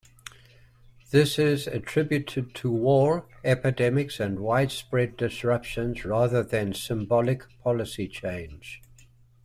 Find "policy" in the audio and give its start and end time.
7.61-8.07